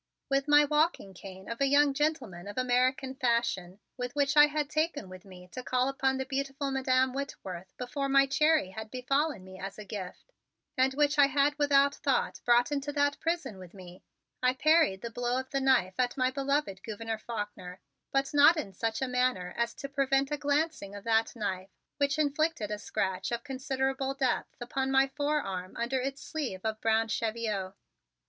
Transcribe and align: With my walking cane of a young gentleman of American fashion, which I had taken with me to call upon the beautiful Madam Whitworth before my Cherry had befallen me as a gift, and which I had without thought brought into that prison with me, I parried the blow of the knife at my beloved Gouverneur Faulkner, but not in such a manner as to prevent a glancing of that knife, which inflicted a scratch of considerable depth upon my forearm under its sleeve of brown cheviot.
With 0.29 0.47
my 0.47 0.65
walking 0.65 1.13
cane 1.13 1.47
of 1.47 1.61
a 1.61 1.67
young 1.67 1.93
gentleman 1.93 2.47
of 2.47 2.57
American 2.57 3.13
fashion, 3.13 3.79
which 3.97 4.35
I 4.35 4.47
had 4.47 4.67
taken 4.67 5.09
with 5.09 5.25
me 5.25 5.47
to 5.51 5.61
call 5.61 5.87
upon 5.89 6.17
the 6.17 6.25
beautiful 6.25 6.71
Madam 6.71 7.13
Whitworth 7.13 7.77
before 7.77 8.09
my 8.09 8.25
Cherry 8.25 8.71
had 8.71 8.89
befallen 8.89 9.43
me 9.43 9.59
as 9.59 9.77
a 9.77 9.85
gift, 9.85 10.31
and 10.75 10.95
which 10.95 11.19
I 11.19 11.27
had 11.27 11.53
without 11.59 11.93
thought 11.93 12.41
brought 12.45 12.71
into 12.71 12.91
that 12.93 13.19
prison 13.19 13.59
with 13.59 13.75
me, 13.75 14.01
I 14.41 14.55
parried 14.55 15.01
the 15.03 15.11
blow 15.11 15.39
of 15.39 15.51
the 15.51 15.61
knife 15.61 15.99
at 15.99 16.17
my 16.17 16.31
beloved 16.31 16.81
Gouverneur 16.81 17.19
Faulkner, 17.19 17.79
but 18.11 18.33
not 18.33 18.57
in 18.57 18.73
such 18.73 19.03
a 19.03 19.07
manner 19.07 19.53
as 19.55 19.75
to 19.75 19.87
prevent 19.87 20.31
a 20.31 20.37
glancing 20.37 20.95
of 20.95 21.03
that 21.03 21.35
knife, 21.35 21.69
which 21.97 22.17
inflicted 22.17 22.71
a 22.71 22.79
scratch 22.79 23.31
of 23.31 23.43
considerable 23.43 24.15
depth 24.15 24.59
upon 24.59 24.89
my 24.89 25.07
forearm 25.09 25.73
under 25.77 26.01
its 26.01 26.23
sleeve 26.23 26.61
of 26.63 26.81
brown 26.81 27.07
cheviot. 27.07 27.73